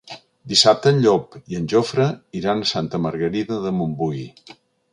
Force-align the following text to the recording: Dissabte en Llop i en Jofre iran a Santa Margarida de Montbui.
Dissabte 0.51 0.89
en 0.95 1.01
Llop 1.03 1.37
i 1.53 1.59
en 1.59 1.67
Jofre 1.73 2.07
iran 2.41 2.63
a 2.65 2.69
Santa 2.73 3.03
Margarida 3.07 3.61
de 3.67 3.75
Montbui. 3.83 4.27